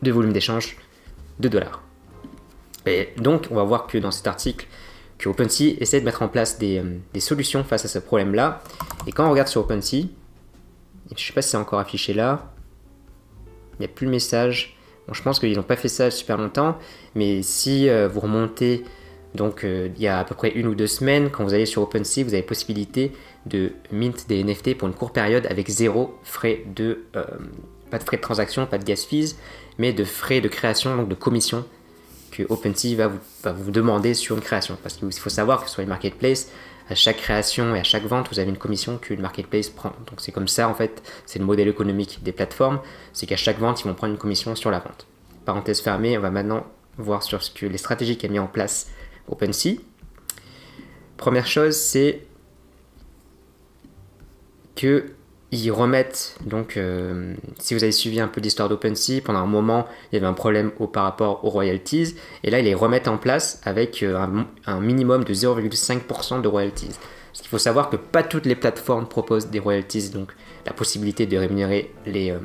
de 0.00 0.10
volume 0.10 0.32
d'échange 0.32 0.78
de 1.38 1.48
dollars. 1.48 1.82
Et 2.86 3.10
donc, 3.18 3.48
on 3.50 3.54
va 3.54 3.64
voir 3.64 3.86
que 3.86 3.98
dans 3.98 4.10
cet 4.10 4.26
article, 4.26 4.66
OpenSea 5.30 5.76
essaie 5.80 6.00
de 6.00 6.04
mettre 6.04 6.22
en 6.22 6.28
place 6.28 6.58
euh, 6.62 6.98
des, 7.12 7.20
solutions 7.20 7.64
face 7.64 7.84
à 7.84 7.88
ce 7.88 7.98
problème-là. 7.98 8.62
Et 9.06 9.12
quand 9.12 9.26
on 9.26 9.30
regarde 9.30 9.48
sur 9.48 9.62
OpenSea, 9.62 10.08
je 11.10 11.14
ne 11.14 11.18
sais 11.18 11.32
pas 11.32 11.42
si 11.42 11.50
c'est 11.50 11.56
encore 11.56 11.78
affiché 11.78 12.14
là, 12.14 12.52
il 13.74 13.80
n'y 13.80 13.86
a 13.86 13.88
plus 13.88 14.06
le 14.06 14.12
message. 14.12 14.76
Bon, 15.06 15.14
je 15.14 15.22
pense 15.22 15.38
qu'ils 15.38 15.56
n'ont 15.56 15.62
pas 15.62 15.76
fait 15.76 15.88
ça 15.88 16.10
super 16.10 16.38
longtemps, 16.38 16.78
mais 17.14 17.42
si 17.42 17.88
euh, 17.88 18.08
vous 18.08 18.20
remontez, 18.20 18.84
donc 19.34 19.64
euh, 19.64 19.88
il 19.96 20.02
y 20.02 20.08
a 20.08 20.18
à 20.18 20.24
peu 20.24 20.34
près 20.34 20.50
une 20.50 20.66
ou 20.66 20.74
deux 20.74 20.86
semaines, 20.86 21.30
quand 21.30 21.44
vous 21.44 21.54
allez 21.54 21.66
sur 21.66 21.82
OpenSea, 21.82 22.22
vous 22.24 22.34
avez 22.34 22.42
possibilité 22.42 23.12
de 23.46 23.72
mint 23.90 24.28
des 24.28 24.42
NFT 24.44 24.76
pour 24.76 24.88
une 24.88 24.94
courte 24.94 25.14
période 25.14 25.46
avec 25.48 25.68
zéro 25.68 26.16
frais 26.22 26.64
de, 26.74 27.04
pas 27.90 27.98
de 27.98 28.04
frais 28.04 28.16
de 28.16 28.22
transaction, 28.22 28.66
pas 28.66 28.78
de 28.78 28.84
gas 28.84 29.06
fees, 29.08 29.36
mais 29.78 29.92
de 29.92 30.04
frais 30.04 30.40
de 30.40 30.48
création, 30.48 30.96
donc 30.96 31.08
de 31.08 31.14
commission 31.14 31.64
que 32.32 32.42
OpenSea 32.48 32.96
va 32.96 33.52
vous, 33.52 33.70
demander 33.70 34.14
sur 34.14 34.34
une 34.34 34.42
création. 34.42 34.76
Parce 34.82 34.96
qu'il 34.96 35.12
faut 35.12 35.30
savoir 35.30 35.64
que 35.64 35.70
sur 35.70 35.82
les 35.82 35.86
marketplaces, 35.86 36.50
à 36.88 36.94
chaque 36.94 37.18
création 37.18 37.76
et 37.76 37.80
à 37.80 37.84
chaque 37.84 38.04
vente, 38.04 38.28
vous 38.32 38.40
avez 38.40 38.50
une 38.50 38.58
commission 38.58 38.98
qu'une 38.98 39.20
marketplace 39.20 39.68
prend. 39.68 39.92
Donc 40.08 40.18
c'est 40.20 40.32
comme 40.32 40.48
ça, 40.48 40.68
en 40.68 40.74
fait, 40.74 41.02
c'est 41.26 41.38
le 41.38 41.44
modèle 41.44 41.68
économique 41.68 42.22
des 42.22 42.32
plateformes, 42.32 42.80
c'est 43.12 43.26
qu'à 43.26 43.36
chaque 43.36 43.58
vente, 43.58 43.80
ils 43.82 43.84
vont 43.84 43.94
prendre 43.94 44.12
une 44.12 44.18
commission 44.18 44.56
sur 44.56 44.70
la 44.70 44.80
vente. 44.80 45.06
Parenthèse 45.44 45.80
fermée, 45.80 46.18
on 46.18 46.20
va 46.20 46.30
maintenant 46.30 46.66
voir 46.98 47.22
sur 47.22 47.42
ce 47.42 47.50
que 47.50 47.66
les 47.66 47.78
stratégies 47.78 48.18
qu'a 48.18 48.28
mis 48.28 48.38
en 48.38 48.46
place 48.46 48.90
OpenSea. 49.28 49.76
Première 51.16 51.46
chose, 51.46 51.76
c'est 51.76 52.26
que 54.74 55.12
ils 55.52 55.70
remettent, 55.70 56.34
donc 56.46 56.78
euh, 56.78 57.34
si 57.58 57.74
vous 57.74 57.84
avez 57.84 57.92
suivi 57.92 58.20
un 58.20 58.26
peu 58.26 58.40
l'histoire 58.40 58.70
d'OpenSea, 58.70 59.20
pendant 59.22 59.40
un 59.40 59.46
moment 59.46 59.86
il 60.10 60.16
y 60.16 60.18
avait 60.18 60.26
un 60.26 60.32
problème 60.32 60.72
au, 60.78 60.86
par 60.86 61.04
rapport 61.04 61.44
aux 61.44 61.50
royalties, 61.50 62.16
et 62.42 62.50
là 62.50 62.58
ils 62.58 62.64
les 62.64 62.74
remettent 62.74 63.06
en 63.06 63.18
place 63.18 63.60
avec 63.64 64.02
euh, 64.02 64.26
un, 64.66 64.80
minimum 64.80 65.24
de 65.24 65.34
0,5% 65.34 66.40
de 66.40 66.48
royalties. 66.48 66.88
Parce 66.88 67.42
qu'il 67.42 67.50
faut 67.50 67.58
savoir 67.58 67.90
que 67.90 67.96
pas 67.96 68.22
toutes 68.22 68.46
les 68.46 68.54
plateformes 68.54 69.06
proposent 69.06 69.48
des 69.48 69.58
royalties, 69.58 70.08
donc 70.08 70.32
la 70.64 70.72
possibilité 70.72 71.26
de 71.26 71.36
rémunérer 71.36 71.92
les, 72.06 72.30
euh, 72.30 72.38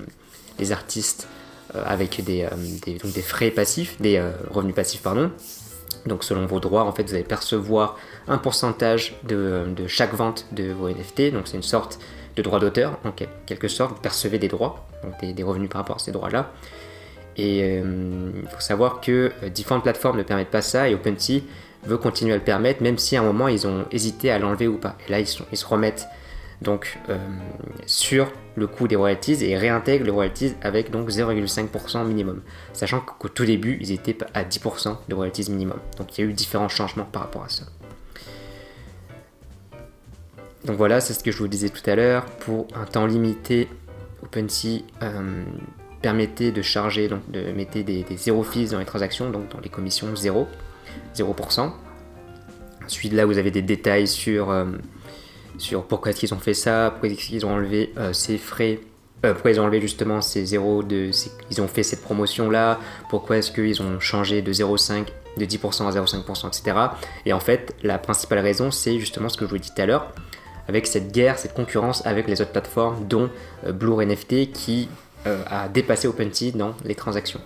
les 0.60 0.72
artistes 0.74 1.28
avec 1.74 2.24
des, 2.24 2.48
des, 2.86 2.94
donc 2.94 3.12
des, 3.12 3.22
frais 3.22 3.52
passifs, 3.52 4.00
des 4.02 4.24
revenus 4.50 4.74
passifs, 4.74 5.02
pardon. 5.02 5.32
Donc 6.06 6.24
selon 6.24 6.46
vos 6.46 6.60
droits, 6.60 6.84
en 6.84 6.92
fait, 6.92 7.04
vous 7.04 7.14
allez 7.14 7.24
percevoir 7.24 7.98
un 8.28 8.38
pourcentage 8.38 9.16
de, 9.24 9.66
chaque 9.88 10.14
vente 10.14 10.46
de 10.52 10.72
vos 10.72 10.90
NFT, 10.90 11.32
donc 11.34 11.48
c'est 11.48 11.58
une 11.58 11.64
sorte 11.64 12.00
de 12.36 12.42
droits 12.42 12.60
d'auteur, 12.60 13.00
en 13.04 13.12
quelque 13.12 13.68
sorte, 13.68 13.96
vous 13.96 14.02
percevez 14.02 14.38
des 14.38 14.48
droits, 14.48 14.88
donc 15.04 15.34
des, 15.34 15.44
revenus 15.44 15.70
par 15.70 15.82
rapport 15.82 15.96
à 15.96 16.00
ces 16.00 16.12
droits-là. 16.12 16.52
Et 17.36 17.62
euh, 17.64 18.32
il 18.42 18.50
faut 18.50 18.60
savoir 18.60 19.00
que 19.00 19.32
euh, 19.44 19.50
différentes 19.50 19.84
plateformes 19.84 20.18
ne 20.18 20.24
permettent 20.24 20.50
pas 20.50 20.64
ça 20.64 20.90
et 20.90 20.96
OpenSea 20.96 21.42
veut 21.84 21.98
continuer 21.98 22.34
à 22.34 22.36
le 22.36 22.44
permettre, 22.44 22.82
même 22.82 22.98
si 22.98 23.16
à 23.16 23.22
un 23.22 23.24
moment 23.24 23.48
ils 23.48 23.68
ont 23.68 23.86
hésité 23.92 24.32
à 24.32 24.40
l'enlever 24.40 24.68
ou 24.68 24.78
pas. 24.78 24.96
Et 25.08 25.12
là, 25.12 25.20
ils, 25.20 25.28
se 25.28 25.66
remettent 25.66 26.08
donc 26.62 26.98
euh, 27.10 27.18
sur 27.86 28.32
le 28.58 28.66
coût 28.66 28.88
des 28.88 28.96
royalties 28.96 29.38
et 29.46 29.56
réintègrent 29.56 30.04
les 30.04 30.12
royalties 30.12 30.56
avec 30.64 30.90
donc 30.90 31.10
0,5% 31.10 32.06
minimum. 32.06 32.42
Sachant 32.74 33.00
qu'au 33.00 33.30
tout 33.30 33.46
début, 33.46 33.78
ils 33.80 33.92
étaient 33.92 34.18
à 34.34 34.44
10% 34.44 34.98
de 35.08 35.16
royalties 35.16 35.52
minimum. 35.52 35.78
Donc 35.98 36.18
il 36.18 36.26
y 36.26 36.28
a 36.28 36.30
eu 36.30 36.34
différents 36.34 36.68
changements 36.68 37.06
par 37.06 37.22
rapport 37.22 37.44
à 37.44 37.50
ça. 37.50 37.64
Donc 40.66 40.76
voilà, 40.76 41.00
c'est 41.02 41.14
ce 41.14 41.24
que 41.24 41.32
je 41.32 41.38
vous 41.38 41.48
disais 41.48 41.70
tout 41.70 41.88
à 41.88 41.96
l'heure. 41.96 42.26
Pour 42.26 42.68
un 42.74 42.86
temps 42.86 43.06
limité, 43.06 43.70
OpenSea 44.24 44.82
euh, 45.04 45.44
permettait 46.02 46.52
de 46.52 46.64
charger, 46.64 47.08
donc 47.08 47.30
de 47.30 47.52
mettre 47.52 47.80
des, 47.80 48.06
zéro 48.18 48.44
fees 48.44 48.72
dans 48.72 48.80
les 48.80 48.86
transactions, 48.86 49.30
donc 49.30 49.50
dans 49.50 49.60
les 49.60 49.70
commissions 49.70 50.16
0, 50.16 50.48
0%. 51.16 51.72
Ensuite, 52.84 53.14
là, 53.14 53.26
vous 53.28 53.38
avez 53.38 53.52
des 53.52 53.62
détails 53.62 54.08
sur, 54.08 54.50
euh, 54.50 54.66
sur 55.58 55.84
pourquoi 55.84 56.12
est-ce 56.12 56.20
qu'ils 56.22 56.34
ont 56.34 56.40
fait 56.40 56.54
ça, 56.54 56.90
pourquoi 56.92 57.10
est-ce 57.10 57.28
qu'ils 57.28 57.46
ont 57.46 57.54
enlevé 57.54 57.94
euh, 57.98 58.14
ces 58.14 58.38
frais, 58.38 58.80
pourquoi 59.22 59.52
ils 59.52 59.60
ont 59.60 59.64
enlevé 59.64 59.82
justement 59.82 60.22
ces 60.22 60.46
zéros, 60.46 60.84
de, 60.84 61.10
ils 61.50 61.62
ont 61.62 61.68
fait 61.68 61.84
cette 61.84 62.02
promotion-là, 62.02 62.80
pourquoi 63.10 63.38
est-ce 63.38 63.52
qu'ils 63.52 63.82
ont 63.82 64.00
changé 64.00 64.42
de 64.42 64.54
0,5 64.54 65.06
de 65.38 65.46
10% 65.46 65.88
à 65.88 65.92
0,5%, 65.92 66.48
etc. 66.48 66.78
Et 67.26 67.34
en 67.34 67.40
fait, 67.40 67.76
la 67.84 67.98
principale 67.98 68.40
raison, 68.40 68.72
c'est 68.72 69.00
justement 69.00 69.30
ce 69.30 69.38
que 69.38 69.46
je 69.46 69.50
vous 69.50 69.58
dit 69.58 69.72
tout 69.74 69.82
à 69.82 69.86
l'heure, 69.86 70.12
avec 70.68 70.88
cette 70.88 71.12
guerre, 71.12 71.38
cette 71.38 71.54
concurrence 71.54 72.06
avec 72.06 72.28
les 72.28 72.42
autres 72.42 72.52
plateformes, 72.52 73.08
dont 73.08 73.30
euh, 73.66 73.72
Blue 73.72 74.06
NFT 74.06 74.52
qui 74.52 74.90
euh, 75.26 75.44
a 75.48 75.70
dépassé 75.70 76.08
OpenSea 76.08 76.52
dans 76.54 76.74
les 76.84 76.96
transactions. 76.96 77.42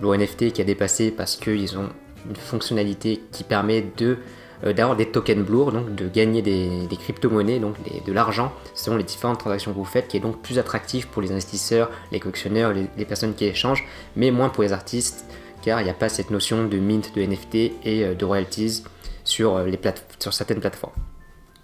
Blue 0.00 0.16
NFT 0.16 0.52
qui 0.52 0.60
a 0.60 0.64
dépassé 0.64 1.10
parce 1.10 1.36
qu'ils 1.36 1.76
ont 1.78 1.88
une 2.28 2.36
fonctionnalité 2.36 3.22
qui 3.32 3.44
permet 3.44 3.84
de 3.96 4.06
euh, 4.06 4.16
d'avoir 4.64 4.96
des 4.96 5.06
tokens 5.06 5.44
Blue, 5.44 5.70
donc 5.72 5.94
de 5.94 6.08
gagner 6.08 6.42
des, 6.42 6.96
crypto-monnaies, 6.96 7.58
donc 7.58 7.74
de 8.04 8.12
l'argent 8.12 8.52
selon 8.74 8.96
les 8.96 9.04
différentes 9.04 9.38
transactions 9.38 9.72
que 9.72 9.76
vous 9.76 9.84
faites, 9.84 10.08
qui 10.08 10.16
est 10.16 10.20
donc 10.20 10.40
plus 10.40 10.58
attractif 10.58 11.06
pour 11.06 11.22
les 11.22 11.32
investisseurs, 11.32 11.90
les 12.12 12.20
collectionneurs, 12.20 12.72
les, 12.72 13.04
personnes 13.04 13.34
qui 13.34 13.44
échangent, 13.44 13.84
mais 14.16 14.30
moins 14.30 14.48
pour 14.48 14.62
les 14.62 14.72
artistes, 14.72 15.26
car 15.62 15.80
il 15.80 15.84
n'y 15.84 15.90
a 15.90 15.94
pas 15.94 16.08
cette 16.08 16.30
notion 16.30 16.66
de 16.66 16.78
mint, 16.78 17.14
de 17.14 17.22
NFT 17.22 17.54
et 17.84 18.14
de 18.14 18.24
royalties 18.24 18.84
sur, 19.24 19.58
les 19.60 19.78
sur 20.18 20.32
certaines 20.32 20.60
plateformes. 20.60 20.94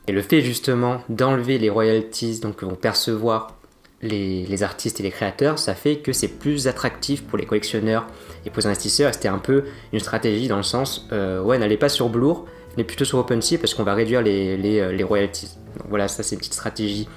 Et 0.09 0.13
le 0.13 0.23
fait 0.23 0.41
justement 0.41 1.03
d'enlever 1.09 1.59
les 1.59 1.71
royalties 1.71 2.41
donc, 2.41 2.57
que 2.57 2.65
vont 2.65 2.75
percevoir 2.75 3.57
les, 4.03 4.63
artistes 4.65 4.99
et 4.99 5.03
les 5.05 5.13
créateurs, 5.13 5.59
ça 5.61 5.75
fait 5.75 5.99
que 5.99 6.13
c'est 6.13 6.29
plus 6.29 6.67
attractif 6.67 7.23
pour 7.23 7.39
les 7.39 7.47
collectionneurs 7.47 8.07
et 8.45 8.51
pour 8.51 8.61
les 8.61 8.67
investisseurs. 8.67 9.15
C'était 9.15 9.29
un 9.29 9.39
peu 9.39 9.65
une 9.93 10.01
stratégie 10.01 10.49
dans 10.49 10.57
le 10.57 10.65
sens, 10.65 11.07
euh, 11.13 11.41
ouais, 11.41 11.57
n'allez 11.59 11.77
pas 11.77 11.89
sur 11.89 12.09
Blur, 12.09 12.45
mais 12.77 12.85
plutôt 12.85 13.05
sur 13.05 13.19
OpenSea 13.19 13.59
parce 13.59 13.75
qu'on 13.75 13.83
va 13.83 13.95
réduire 13.95 14.23
les, 14.23 14.81
euh, 14.81 15.07
royalties. 15.07 15.57
Donc 15.79 15.89
voilà, 15.89 16.09
ça 16.09 16.23
c'est 16.23 16.35
une 16.35 16.39
petite 16.39 16.55
stratégie 16.55 17.09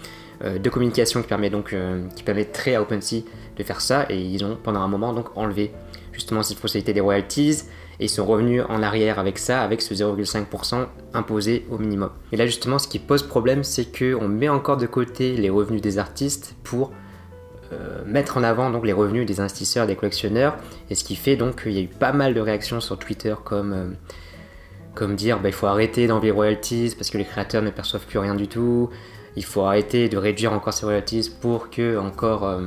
euh, 0.44 0.58
de 0.58 0.70
communication 0.70 1.22
qui 1.22 1.28
permet 1.28 1.50
donc 1.50 1.76
qui 2.16 2.24
permettrait 2.24 2.76
à 2.76 2.82
OpenSea 2.82 3.24
de 3.58 3.64
faire 3.64 3.82
ça 3.82 4.06
et 4.10 4.20
ils 4.20 4.44
ont 4.44 4.58
pendant 4.62 4.82
un 4.82 4.88
moment 4.88 5.14
donc 5.14 5.36
enlevé 5.36 5.72
justement 6.12 6.44
cette 6.44 6.60
possibilité 6.60 6.94
des 6.94 7.02
royalties 7.02 7.64
et 8.00 8.06
ils 8.06 8.10
sont 8.10 8.26
revenus 8.26 8.64
en 8.68 8.84
arrière 8.84 9.20
avec 9.20 9.38
ça, 9.38 9.62
avec 9.62 9.82
ce 9.82 9.94
0,5% 9.94 10.88
imposé 11.14 11.66
au 11.70 11.78
minimum. 11.78 12.10
Et 12.32 12.38
là 12.38 12.46
justement, 12.46 12.80
ce 12.80 12.88
qui 12.88 13.00
pose 13.00 13.24
problème, 13.24 13.64
c'est 13.64 13.86
qu'on 13.98 14.28
met 14.28 14.50
encore 14.50 14.78
de 14.78 14.86
côté 14.86 15.36
les 15.36 15.50
revenus 15.50 15.82
des 15.82 15.98
artistes 15.98 16.56
pour 16.64 16.92
euh, 17.74 18.04
mettre 18.06 18.38
en 18.38 18.44
avant 18.44 18.70
donc 18.70 18.86
les 18.86 18.94
revenus 18.94 19.26
des 19.26 19.40
investisseurs, 19.40 19.88
des 19.88 19.96
collectionneurs, 19.96 20.58
et 20.90 20.96
ce 20.96 21.04
qui 21.04 21.16
fait 21.16 21.36
donc 21.36 21.64
qu'il 21.64 21.72
y 21.72 21.80
a 21.80 21.82
eu 21.82 21.88
pas 21.88 22.12
mal 22.12 22.34
de 22.34 22.42
réactions 22.42 22.80
sur 22.80 22.98
Twitter 23.00 23.34
comme, 23.44 23.74
euh, 23.74 23.88
comme 24.96 25.16
dire 25.16 25.40
bah, 25.40 25.50
il 25.50 25.54
faut 25.54 25.68
arrêter 25.68 26.08
d'enlever 26.08 26.32
royalties 26.32 26.96
parce 26.98 27.10
que 27.10 27.18
les 27.18 27.26
créateurs 27.26 27.62
ne 27.62 27.70
perçoivent 27.70 28.06
plus 28.06 28.20
rien 28.20 28.36
du 28.36 28.48
tout, 28.48 28.90
il 29.36 29.44
faut 29.44 29.62
arrêter 29.62 30.10
de 30.10 30.18
réduire 30.18 30.54
encore 30.54 30.74
ces 30.74 30.86
royalties 30.86 31.30
pour 31.42 31.70
que 31.70 31.98
encore 31.98 32.46
euh, 32.46 32.62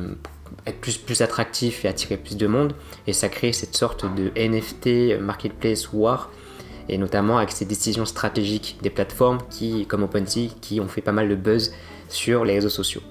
être 0.66 0.80
plus, 0.80 0.98
plus 0.98 1.22
attractif 1.22 1.84
et 1.84 1.88
attirer 1.88 2.16
plus 2.16 2.36
de 2.36 2.46
monde. 2.46 2.74
Et 3.06 3.12
ça 3.12 3.28
crée 3.28 3.52
cette 3.52 3.74
sorte 3.74 4.04
de 4.14 4.30
NFT 4.36 5.20
marketplace 5.20 5.92
war. 5.92 6.30
Et 6.90 6.96
notamment 6.96 7.36
avec 7.36 7.50
ces 7.50 7.66
décisions 7.66 8.06
stratégiques 8.06 8.78
des 8.82 8.88
plateformes 8.88 9.38
qui, 9.50 9.86
comme 9.86 10.02
OpenSea, 10.04 10.48
qui 10.60 10.80
ont 10.80 10.88
fait 10.88 11.02
pas 11.02 11.12
mal 11.12 11.28
de 11.28 11.34
buzz 11.34 11.72
sur 12.08 12.44
les 12.44 12.54
réseaux 12.54 12.70
sociaux. 12.70 13.02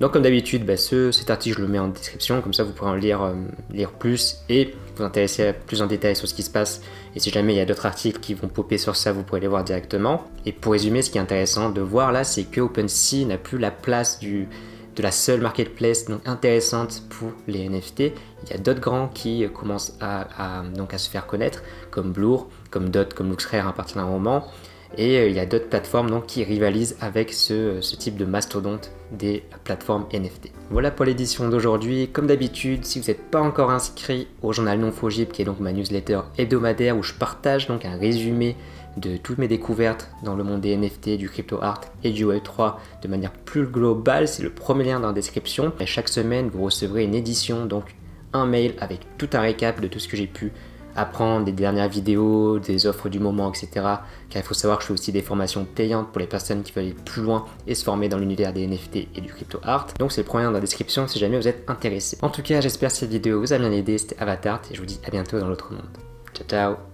Donc 0.00 0.12
comme 0.12 0.22
d'habitude, 0.22 0.64
bah, 0.64 0.76
ce, 0.76 1.12
cet 1.12 1.30
article 1.30 1.58
je 1.58 1.62
le 1.62 1.68
mets 1.68 1.78
en 1.78 1.88
description, 1.88 2.40
comme 2.40 2.54
ça 2.54 2.64
vous 2.64 2.72
pourrez 2.72 2.90
en 2.90 2.94
lire, 2.94 3.22
euh, 3.22 3.34
lire 3.70 3.92
plus 3.92 4.36
et 4.48 4.74
vous 4.96 5.04
intéresser 5.04 5.52
plus 5.66 5.82
en 5.82 5.86
détail 5.86 6.16
sur 6.16 6.26
ce 6.26 6.34
qui 6.34 6.42
se 6.42 6.50
passe. 6.50 6.82
Et 7.14 7.20
si 7.20 7.30
jamais 7.30 7.54
il 7.54 7.56
y 7.56 7.60
a 7.60 7.64
d'autres 7.64 7.86
articles 7.86 8.20
qui 8.20 8.34
vont 8.34 8.48
popper 8.48 8.78
sur 8.78 8.96
ça, 8.96 9.12
vous 9.12 9.22
pourrez 9.22 9.40
les 9.40 9.48
voir 9.48 9.64
directement. 9.64 10.24
Et 10.46 10.52
pour 10.52 10.72
résumer, 10.72 11.02
ce 11.02 11.10
qui 11.10 11.18
est 11.18 11.20
intéressant 11.20 11.70
de 11.70 11.80
voir 11.80 12.12
là, 12.12 12.24
c'est 12.24 12.44
que 12.44 12.60
OpenSea 12.60 13.26
n'a 13.26 13.38
plus 13.38 13.58
la 13.58 13.70
place 13.70 14.20
de 14.20 14.46
la 15.02 15.10
seule 15.10 15.40
marketplace 15.40 16.06
intéressante 16.24 17.02
pour 17.08 17.32
les 17.48 17.68
NFT. 17.68 18.00
Il 18.00 18.50
y 18.50 18.52
a 18.52 18.58
d'autres 18.58 18.80
grands 18.80 19.08
qui 19.08 19.46
commencent 19.52 19.96
à, 20.00 20.62
donc 20.76 20.94
à 20.94 20.98
se 20.98 21.10
faire 21.10 21.26
connaître, 21.26 21.62
comme 21.90 22.12
Blur, 22.12 22.46
comme 22.70 22.90
Dot, 22.90 23.14
comme 23.14 23.30
LuxRare 23.30 23.66
à 23.66 23.72
partir 23.72 23.96
d'un 23.96 24.08
moment. 24.08 24.46
Et 24.96 25.18
euh, 25.18 25.28
il 25.28 25.34
y 25.34 25.38
a 25.38 25.46
d'autres 25.46 25.68
plateformes 25.68 26.10
donc, 26.10 26.26
qui 26.26 26.42
rivalisent 26.42 26.96
avec 27.00 27.32
ce, 27.32 27.80
ce, 27.80 27.96
type 27.96 28.16
de 28.16 28.24
mastodonte 28.24 28.90
des 29.12 29.44
plateformes 29.64 30.06
NFT. 30.12 30.52
Voilà 30.70 30.90
pour 30.90 31.04
l'édition 31.04 31.48
d'aujourd'hui. 31.48 32.08
Comme 32.12 32.26
d'habitude, 32.26 32.84
si 32.84 33.00
vous 33.00 33.06
n'êtes 33.06 33.30
pas 33.30 33.40
encore 33.40 33.70
inscrit 33.70 34.26
au 34.42 34.52
journal 34.52 34.78
non 34.78 34.90
Fogib, 34.90 35.30
qui 35.30 35.42
est 35.42 35.44
donc 35.44 35.60
ma 35.60 35.72
newsletter 35.72 36.20
hebdomadaire 36.38 36.96
où 36.96 37.02
je 37.02 37.14
partage 37.14 37.66
donc 37.68 37.84
un 37.84 37.96
résumé 37.96 38.56
de 38.96 39.16
toutes 39.16 39.38
mes 39.38 39.48
découvertes 39.48 40.10
dans 40.24 40.34
le 40.34 40.42
monde 40.42 40.60
des 40.60 40.76
NFT, 40.76 41.10
du 41.10 41.28
crypto 41.28 41.58
art 41.62 41.80
et 42.02 42.10
du 42.10 42.24
Web3 42.24 42.74
de 43.02 43.08
manière 43.08 43.32
plus 43.32 43.66
globale. 43.66 44.26
C'est 44.26 44.42
le 44.42 44.50
premier 44.50 44.84
lien 44.84 45.00
dans 45.00 45.08
la 45.08 45.14
description. 45.14 45.72
Et 45.78 45.86
chaque 45.86 46.08
semaine, 46.08 46.48
vous 46.48 46.64
recevrez 46.64 47.04
une 47.04 47.14
édition, 47.14 47.66
donc 47.66 47.94
un 48.32 48.46
mail 48.46 48.74
avec 48.80 49.00
tout 49.18 49.28
un 49.32 49.40
récap 49.40 49.80
de 49.80 49.88
tout 49.88 49.98
ce 49.98 50.08
que 50.08 50.16
j'ai 50.16 50.26
pu 50.26 50.52
apprendre, 50.96 51.44
des 51.44 51.52
dernières 51.52 51.88
vidéos, 51.88 52.58
des 52.58 52.86
offres 52.86 53.08
du 53.08 53.18
moment, 53.18 53.50
etc. 53.50 53.68
Car 53.74 54.02
il 54.36 54.42
faut 54.42 54.54
savoir 54.54 54.78
que 54.78 54.82
je 54.84 54.88
fais 54.88 54.94
aussi 54.94 55.12
des 55.12 55.22
formations 55.22 55.64
payantes 55.64 56.08
pour 56.10 56.20
les 56.20 56.26
personnes 56.26 56.62
qui 56.62 56.72
veulent 56.72 56.84
aller 56.84 56.94
plus 56.94 57.22
loin 57.22 57.44
et 57.66 57.74
se 57.74 57.84
former 57.84 58.08
dans 58.08 58.18
l'univers 58.18 58.52
des 58.52 58.66
NFT 58.66 58.96
et 59.14 59.20
du 59.20 59.28
crypto 59.28 59.60
art. 59.62 59.88
Donc 59.98 60.12
c'est 60.12 60.22
le 60.22 60.26
premier 60.26 60.44
lien 60.44 60.50
dans 60.50 60.54
la 60.54 60.60
description 60.60 61.06
si 61.08 61.18
jamais 61.18 61.38
vous 61.38 61.48
êtes 61.48 61.68
intéressé. 61.68 62.18
En 62.22 62.28
tout 62.28 62.42
cas, 62.42 62.60
j'espère 62.60 62.90
que 62.90 62.96
cette 62.96 63.10
vidéo 63.10 63.40
vous 63.40 63.52
a 63.52 63.58
bien 63.58 63.72
aidé. 63.72 63.98
C'était 63.98 64.18
Avatar 64.20 64.60
et 64.70 64.74
je 64.74 64.80
vous 64.80 64.86
dis 64.86 65.00
à 65.06 65.10
bientôt 65.10 65.38
dans 65.38 65.48
l'autre 65.48 65.72
monde. 65.72 65.98
Ciao 66.34 66.46
ciao 66.46 66.89